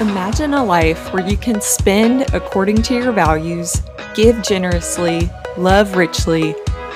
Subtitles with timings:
[0.00, 3.82] Imagine a life where you can spend according to your values,
[4.14, 6.54] give generously, love richly,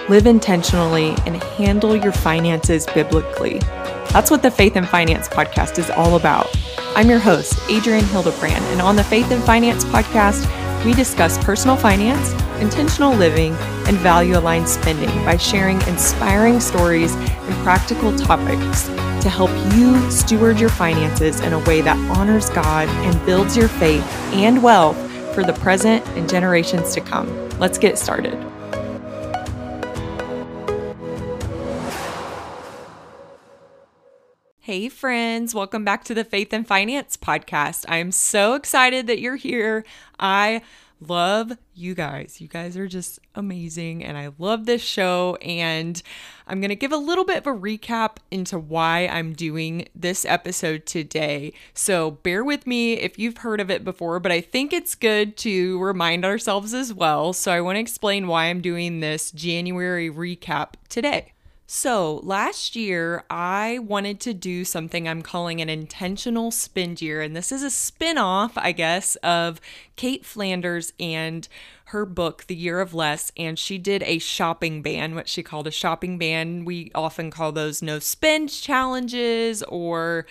[0.09, 3.59] live intentionally, and handle your finances biblically.
[4.09, 6.48] That's what the Faith and Finance podcast is all about.
[6.96, 10.46] I'm your host, Adrienne Hildebrand, and on the Faith and Finance podcast,
[10.86, 13.55] we discuss personal finance, intentional living,
[13.87, 18.87] and value aligned spending by sharing inspiring stories and practical topics
[19.23, 23.69] to help you steward your finances in a way that honors God and builds your
[23.69, 24.96] faith and wealth
[25.34, 27.48] for the present and generations to come.
[27.59, 28.38] Let's get started.
[34.60, 37.84] Hey, friends, welcome back to the Faith and Finance podcast.
[37.87, 39.84] I am so excited that you're here.
[40.18, 40.62] I
[41.09, 42.41] love you guys.
[42.41, 45.37] You guys are just amazing, and I love this show.
[45.37, 46.03] And
[46.47, 50.25] I'm going to give a little bit of a recap into why I'm doing this
[50.25, 51.53] episode today.
[51.75, 55.37] So bear with me if you've heard of it before, but I think it's good
[55.39, 57.33] to remind ourselves as well.
[57.33, 61.34] So I want to explain why I'm doing this January recap today.
[61.66, 67.22] So, last year I wanted to do something I'm calling an intentional spend year.
[67.22, 69.62] And this is a spin off, I guess, of
[69.97, 71.48] Cait Flanders and
[71.87, 73.32] her book, The Year of Less.
[73.34, 76.66] And she did a shopping ban, what she called a shopping ban.
[76.66, 80.26] We often call those no spend challenges or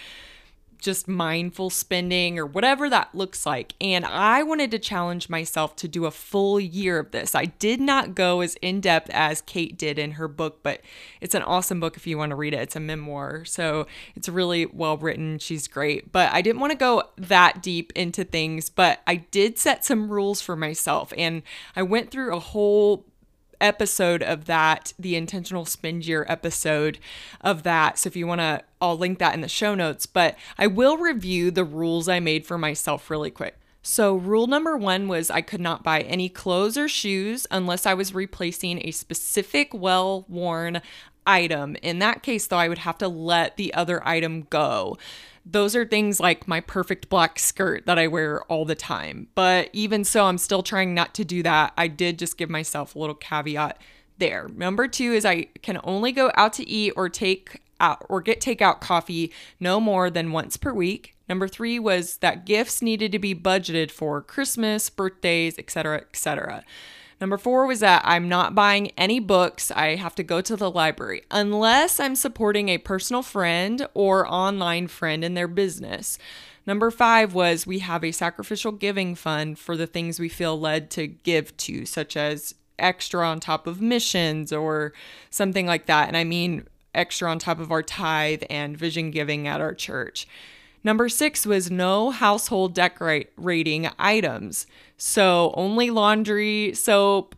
[0.84, 3.74] just mindful spending or whatever that looks like.
[3.82, 7.34] And I wanted to challenge myself to do a full year of this.
[7.34, 10.82] I did not go as in depth as Cait did in her book, but
[11.22, 12.62] it's an awesome book if you want to read it.
[12.62, 13.46] It's a memoir.
[13.46, 15.40] So it's really well written.
[15.40, 16.12] She's great.
[16.12, 20.10] But I didn't want to go that deep into things, but I did set some
[20.10, 21.14] rules for myself.
[21.18, 21.44] And
[21.76, 23.06] I went through a whole
[23.64, 27.00] episode of that, the intentional spend year episode
[27.42, 27.98] of that.
[27.98, 30.98] So if you want to, I'll link that in the show notes, but I will
[30.98, 33.58] review the rules I made for myself really quick.
[33.86, 37.94] So, rule number one was I could not buy any clothes or shoes unless I
[37.94, 40.82] was replacing a specific well worn
[41.28, 41.76] item.
[41.82, 44.98] In that case, though, I would have to let the other item go
[45.46, 49.28] those are things like my perfect black skirt that I wear all the time.
[49.36, 51.74] But even so, I'm still trying not to do that.
[51.78, 53.80] I did just give myself a little caveat
[54.18, 54.48] there.
[54.56, 58.40] Number two is I can only go out to eat or take out or get
[58.40, 61.16] takeout coffee no more than once per week.
[61.28, 66.64] Number three was that gifts needed to be budgeted for Christmas, birthdays, etc., etc.
[67.24, 69.72] Number four was that I'm not buying any books.
[69.72, 74.90] I have to go to the library unless I'm supporting a personal friend or online
[74.90, 76.18] friend in their business.
[76.68, 80.92] Number five was we have a sacrificial giving fund for the things we feel led
[80.92, 84.92] to give to, such as extra on top of missions or
[85.30, 86.10] something like that.
[86.10, 90.28] And I mean extra on top of our tithe and vision giving at our church.
[90.84, 94.68] Number six was no household decorating items.
[94.98, 97.36] So only laundry, soap,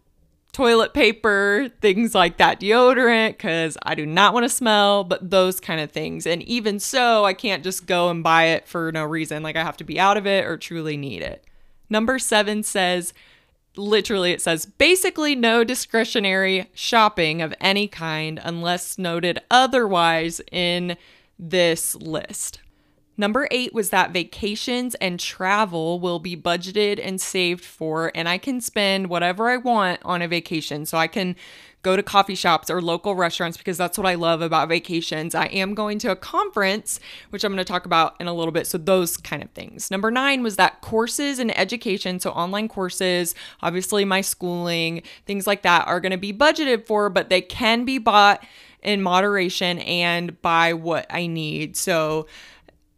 [0.51, 5.59] toilet paper, things like that, deodorant, because I do not want to smell, but those
[5.59, 6.25] kind of things.
[6.25, 9.43] And even so, I can't just go and buy it for no reason.
[9.43, 11.43] Like I have to be out of it or truly need it.
[11.89, 13.13] Number seven says,
[13.75, 20.95] literally, it says basically no discretionary shopping of any kind unless noted otherwise in
[21.37, 22.59] this list.
[23.17, 28.37] Number eight was that vacations and travel will be budgeted and saved for, and I
[28.37, 30.85] can spend whatever I want on a vacation.
[30.85, 31.35] So I can
[31.85, 35.35] go to coffee shops or local restaurants because that's what I love about vacations.
[35.35, 36.99] I am going to a conference,
[37.29, 38.65] which I'm going to talk about in a little bit.
[38.65, 39.91] So, those kind of things.
[39.91, 45.61] Number nine was that courses and education, so online courses, obviously my schooling, things like
[45.61, 48.43] that are going to be budgeted for, but they can be bought
[48.81, 51.77] in moderation and by what I need.
[51.77, 52.25] So,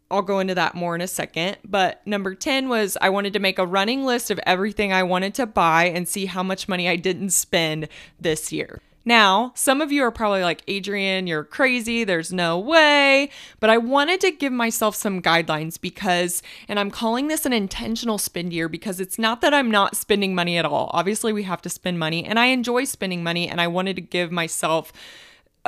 [0.10, 1.58] I'll go into that more in a second.
[1.66, 5.34] But number 10 was I wanted to make a running list of everything I wanted
[5.36, 8.82] to buy and see how much money I didn't spend this year.
[9.08, 12.04] Now, some of you are probably like, Adrienne, you're crazy.
[12.04, 13.30] There's no way.
[13.62, 18.18] But I wanted to give myself some guidelines because, and I'm calling this an intentional
[18.18, 20.92] spend year because it's not that I'm not spending money at all.
[20.94, 23.48] Obviously, we have to spend money and I enjoy spending money.
[23.48, 24.92] And I wanted to give myself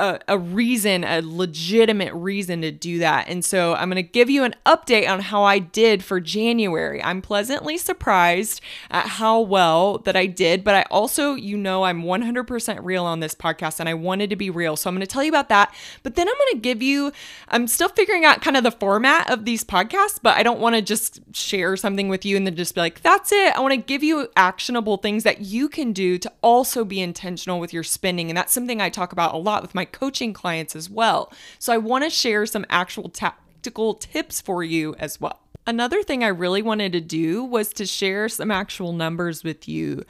[0.00, 3.28] a, a reason, a legitimate reason to do that.
[3.28, 7.02] And so I'm going to give you an update on how I did for January.
[7.02, 12.02] I'm pleasantly surprised at how well that I did, but I also, you know, I'm
[12.02, 14.74] 100% real on this podcast and I wanted to be real.
[14.76, 15.74] So I'm going to tell you about that.
[16.02, 17.12] But then I'm going to give you,
[17.48, 20.76] I'm still figuring out kind of the format of these podcasts, but I don't want
[20.76, 23.54] to just share something with you and then just be like, that's it.
[23.54, 27.60] I want to give you actionable things that you can do to also be intentional
[27.60, 28.30] with your spending.
[28.30, 31.32] And that's something I talk about a lot with my coaching clients as well.
[31.58, 35.40] So I want to share some actual tactical tips for you as well.
[35.66, 40.04] another thing I really wanted to do was to share some actual numbers with you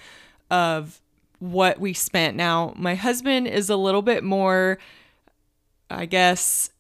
[0.50, 1.00] of
[1.38, 2.36] what we spent.
[2.36, 4.78] Now, my husband is a little bit more,
[5.88, 6.70] I guess,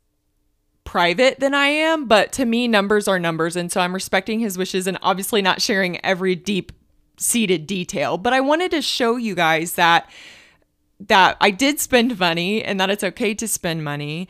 [0.84, 3.56] private than I am, but to me, numbers are numbers.
[3.56, 6.72] And so I'm respecting his wishes and obviously not sharing every deep
[7.16, 8.18] seated detail.
[8.18, 10.10] But I wanted to show you guys that
[11.08, 14.28] that I did spend money and that it's okay to spend money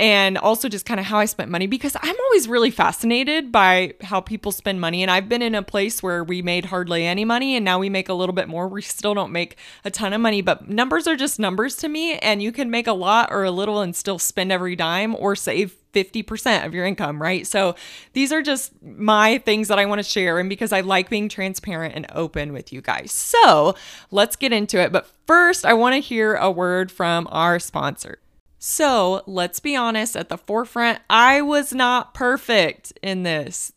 [0.00, 3.94] and also just kind of how I spent money because I'm always really fascinated by
[4.02, 5.02] how people spend money.
[5.02, 7.88] And I've been in a place where we made hardly any money and now we
[7.88, 8.66] make a little bit more.
[8.66, 12.18] We still don't make a ton of money, but numbers are just numbers to me.
[12.18, 15.36] And you can make a lot or a little and still spend every dime or
[15.36, 17.46] save 50% of your income, right?
[17.46, 17.76] So
[18.14, 21.28] these are just my things that I want to share and because I like being
[21.28, 23.12] transparent and open with you guys.
[23.12, 23.76] So
[24.10, 24.90] let's get into it.
[24.90, 28.18] But first, I want to hear a word from our sponsor.
[28.66, 33.74] So let's be honest, at the forefront, I was not perfect in this.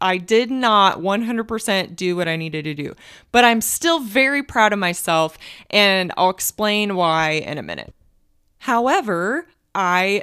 [0.00, 2.94] I did not 100% do what I needed to do,
[3.32, 5.36] but I'm still very proud of myself,
[5.70, 7.92] and I'll explain why in a minute.
[8.58, 10.22] However, I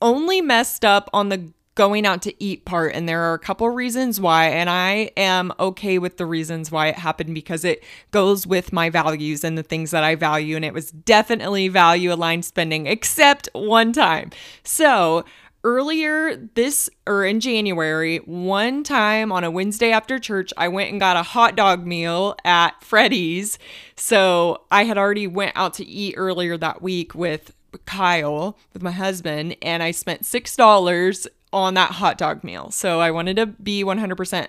[0.00, 3.70] only messed up on the going out to eat part and there are a couple
[3.70, 8.48] reasons why and I am okay with the reasons why it happened because it goes
[8.48, 12.44] with my values and the things that I value and it was definitely value aligned
[12.44, 14.30] spending except one time.
[14.64, 15.24] So,
[15.62, 20.98] earlier this or in January, one time on a Wednesday after church, I went and
[20.98, 23.56] got a hot dog meal at Freddy's.
[23.94, 27.52] So, I had already went out to eat earlier that week with
[27.86, 32.70] Kyle with my husband and I spent $6 on that hot dog meal.
[32.70, 34.48] So I wanted to be 100%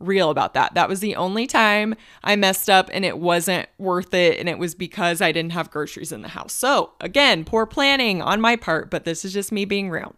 [0.00, 0.74] real about that.
[0.74, 4.38] That was the only time I messed up and it wasn't worth it.
[4.38, 6.52] And it was because I didn't have groceries in the house.
[6.52, 10.14] So again, poor planning on my part, but this is just me being real.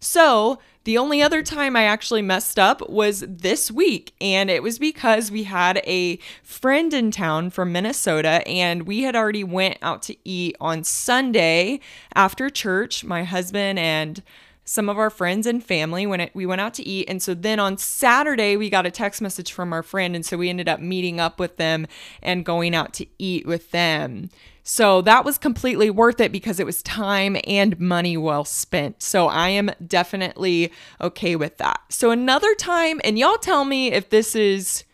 [0.00, 4.14] So the only other time I actually messed up was this week.
[4.20, 9.16] And it was because we had a friend in town from Minnesota and we had
[9.16, 11.80] already went out to eat on Sunday
[12.14, 13.04] after church.
[13.04, 14.22] My husband and
[14.68, 17.08] some of our friends and family when it, we went out to eat.
[17.08, 20.14] And so then on Saturday, we got a text message from our friend.
[20.14, 21.86] And so we ended up meeting up with them
[22.22, 24.28] and going out to eat with them.
[24.62, 29.02] So that was completely worth it because it was time and money well spent.
[29.02, 30.70] So I am definitely
[31.00, 31.80] okay with that.
[31.88, 34.84] So another time, and y'all tell me if this is,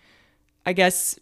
[0.64, 1.18] I guess,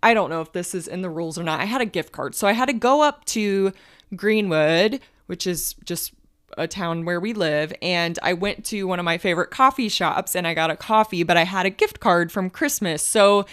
[0.00, 1.58] I don't know if this is in the rules or not.
[1.58, 2.36] I had a gift card.
[2.36, 3.72] So I had to go up to
[4.14, 6.12] Greenwood, which is just
[6.58, 10.34] a town where we live and I went to one of my favorite coffee shops
[10.36, 13.02] and I got a coffee, but I had a gift card from Christmas.
[13.02, 13.46] So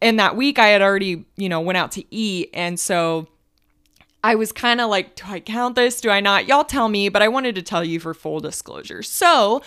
[0.00, 3.28] in that week I had already, you know, went out to eat and so
[4.24, 6.00] I was kind of like, do I count this?
[6.00, 6.46] Do I not?
[6.46, 9.02] Y'all tell me, but I wanted to tell you for full disclosure.
[9.02, 9.62] So,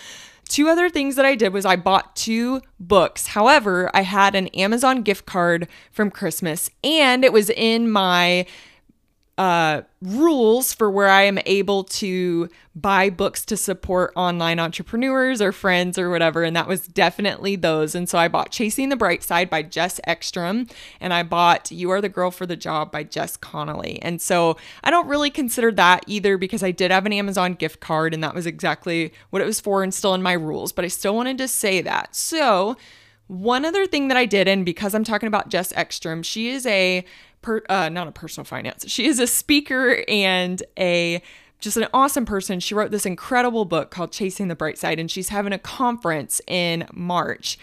[0.48, 3.28] two other things that I did was I bought two books.
[3.28, 8.46] However, I had an Amazon gift card from Christmas and it was in my
[9.38, 15.52] uh, rules for where I am able to buy books to support online entrepreneurs or
[15.52, 16.42] friends or whatever.
[16.42, 17.94] And that was definitely those.
[17.94, 20.68] And so I bought Chasing the Bright Side by Jess Ekstrom
[21.00, 24.00] and I bought You Are the Girl for the Job by Jess Connolly.
[24.00, 27.80] And so I don't really consider that either because I did have an Amazon gift
[27.80, 30.72] card and that was exactly what it was for and still in my rules.
[30.72, 32.14] But I still wanted to say that.
[32.14, 32.76] So,
[33.28, 36.64] one other thing that I did, and because I'm talking about Jess Ekstrom, she is
[36.66, 37.04] a
[37.46, 38.84] per, uh, not a personal finance.
[38.88, 41.22] She is a speaker and a
[41.60, 42.58] just an awesome person.
[42.58, 46.40] She wrote this incredible book called Chasing the Bright Side, and she's having a conference
[46.48, 47.56] in March.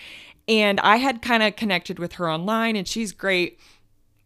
[0.47, 3.59] And I had kind of connected with her online, and she's great.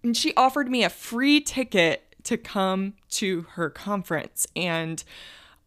[0.03, 4.45] And she offered me a free ticket to come to her conference.
[4.55, 5.03] And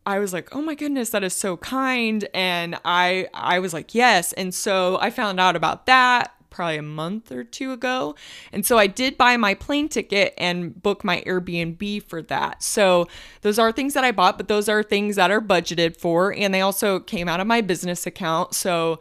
[0.06, 3.92] I was like, "Oh my goodness, that is so kind." And I I was like,
[3.92, 8.14] "Yes." And so I found out about that probably a month or two ago.
[8.52, 12.62] And so I did buy my plane ticket and book my Airbnb for that.
[12.62, 13.08] So
[13.42, 16.34] those are things that I bought, but those are things that are budgeted for.
[16.34, 18.54] And they also came out of my business account.
[18.54, 19.00] So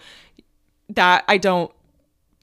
[0.89, 1.71] that I don't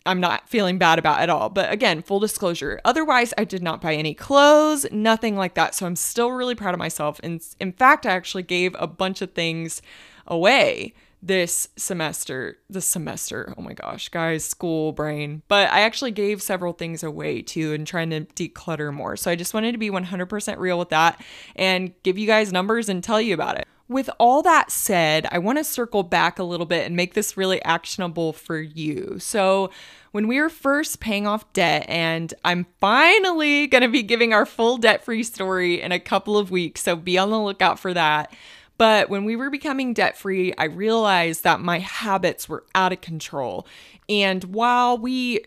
[0.07, 1.49] I'm not feeling bad about at all.
[1.49, 2.81] But again, full disclosure.
[2.85, 5.75] Otherwise, I did not buy any clothes, nothing like that.
[5.75, 7.21] So I'm still really proud of myself.
[7.23, 9.83] And in fact, I actually gave a bunch of things
[10.27, 12.59] away this semester.
[12.69, 15.43] This semester, oh my gosh, guys, school brain.
[15.49, 19.17] But I actually gave several things away too and trying to declutter more.
[19.17, 21.23] So I just wanted to be 100% real with that
[21.55, 23.67] and give you guys numbers and tell you about it.
[23.89, 27.37] With all that said, I want to circle back a little bit and make this
[27.37, 29.19] really actionable for you.
[29.21, 29.71] So,
[30.11, 34.47] when we were first paying off debt, and I'm finally going to be giving our
[34.47, 37.93] full debt free story in a couple of weeks, so be on the lookout for
[37.93, 38.33] that.
[38.79, 43.01] But when we were becoming debt free, I realized that my habits were out of
[43.01, 43.67] control.
[44.09, 45.45] And while we,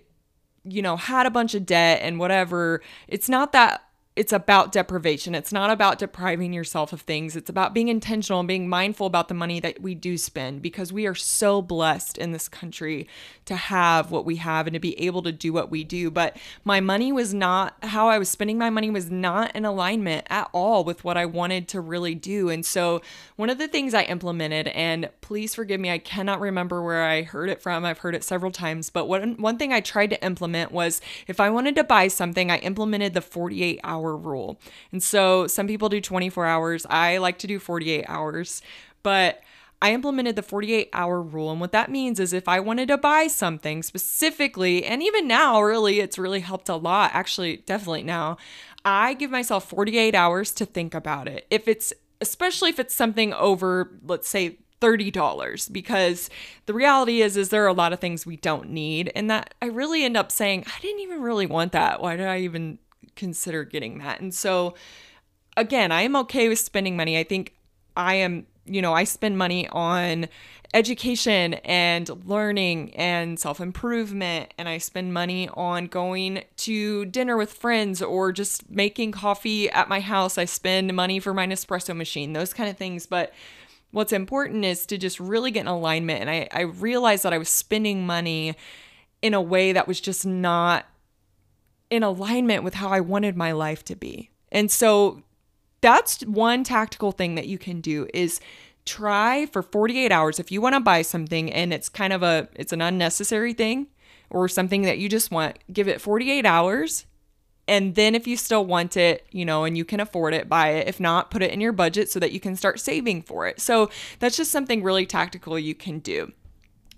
[0.63, 3.83] you know, had a bunch of debt and whatever, it's not that
[4.15, 5.33] it's about deprivation.
[5.33, 7.37] It's not about depriving yourself of things.
[7.37, 10.91] It's about being intentional and being mindful about the money that we do spend because
[10.91, 13.07] we are so blessed in this country
[13.45, 16.11] to have what we have and to be able to do what we do.
[16.11, 16.35] But
[16.65, 20.49] my money was not, how I was spending my money was not in alignment at
[20.51, 22.49] all with what I wanted to really do.
[22.49, 23.01] And so,
[23.37, 27.21] one of the things I implemented, and please forgive me, I cannot remember where I
[27.21, 27.85] heard it from.
[27.85, 31.39] I've heard it several times, but one, one thing I tried to implement was if
[31.39, 34.59] I wanted to buy something, I implemented the 48 hour hour rule.
[34.91, 36.85] And so some people do 24 hours.
[36.89, 38.61] I like to do 48 hours,
[39.03, 39.41] but
[39.81, 41.51] I implemented the 48 hour rule.
[41.51, 45.61] And what that means is if I wanted to buy something specifically, and even now,
[45.61, 47.11] really, it's really helped a lot.
[47.13, 48.37] Actually, definitely now,
[48.83, 51.45] I give myself 48 hours to think about it.
[51.49, 56.29] If it's, especially if it's something over, let's say, $30 because
[56.65, 59.53] the reality is is there are a lot of things we don't need and that
[59.61, 62.01] I really end up saying I didn't even really want that.
[62.01, 62.79] Why did I even
[63.15, 64.21] consider getting that.
[64.21, 64.75] And so,
[65.57, 67.17] again, I am okay with spending money.
[67.17, 67.55] I think
[67.95, 70.27] I am, you know, I spend money on
[70.73, 74.53] education and learning and self improvement.
[74.57, 79.89] And I spend money on going to dinner with friends or just making coffee at
[79.89, 80.37] my house.
[80.37, 83.05] I spend money for my Nespresso machine, those kind of things.
[83.05, 83.33] But
[83.91, 86.21] what's important is to just really get in alignment.
[86.21, 88.55] And I, I realized that I was spending money
[89.21, 90.85] in a way that was just not
[91.89, 94.29] in alignment with how I wanted my life to be.
[94.51, 95.23] And so
[95.81, 98.39] that's one tactical thing that you can do is
[98.85, 102.49] try for 48 hours if you want to buy something and it's kind of a
[102.55, 103.87] it's an unnecessary thing
[104.29, 107.05] or something that you just want, give it 48 hours
[107.69, 110.69] and then if you still want it, you know, and you can afford it, buy
[110.69, 110.87] it.
[110.87, 113.61] If not, put it in your budget so that you can start saving for it.
[113.61, 116.31] So that's just something really tactical you can do.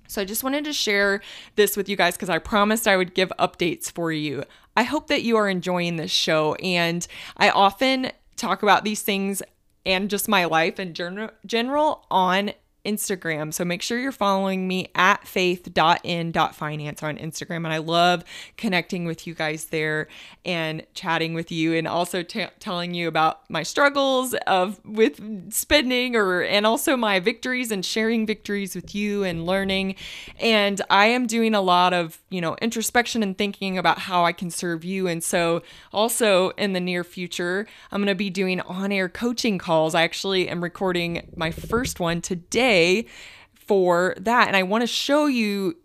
[0.08, 1.22] So I just wanted to share
[1.58, 4.46] this with you guys because I promised I would give updates for you.
[4.76, 6.56] I hope that you are enjoying this show.
[6.56, 7.06] And
[7.38, 9.42] I often talk about these things
[9.86, 12.52] and just my life in general on
[12.86, 13.54] Instagram.
[13.54, 17.58] So make sure you're following me at faith.in.finance on Instagram.
[17.58, 18.24] And I love
[18.58, 20.08] connecting with you guys there
[20.44, 26.16] and chatting with you and also t- telling you about my struggles of with spending
[26.16, 29.96] or and also my victories and sharing victories with you and learning.
[30.40, 34.32] And I am doing a lot of, you know, introspection and thinking about how I
[34.32, 35.08] can serve you.
[35.08, 35.62] And so
[35.94, 39.94] also in the near future, I'm going to be doing on-air coaching calls.
[39.94, 43.06] I actually am recording my first one today today
[43.54, 44.48] for that.
[44.48, 45.78] And I want to show you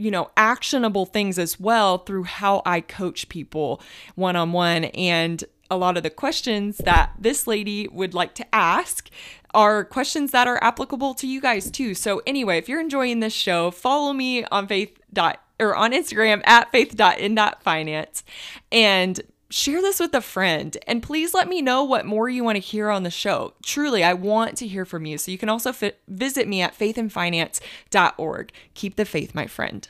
[0.00, 3.82] you know, actionable things as well through how I coach people
[4.14, 4.84] one on one.
[4.84, 5.42] And
[5.72, 9.10] a lot of the questions that this lady would like to ask
[9.54, 11.94] are questions that are applicable to you guys too.
[11.94, 14.96] So, anyway, if you're enjoying this show, follow me on faith.
[15.12, 18.22] dot or on Instagram at faith.in.finance
[18.70, 22.56] and share this with a friend and please let me know what more you want
[22.56, 23.54] to hear on the show.
[23.62, 25.18] Truly, I want to hear from you.
[25.18, 25.72] So you can also
[26.06, 28.52] visit me at faithandfinance.org.
[28.74, 29.88] Keep the faith, my friend.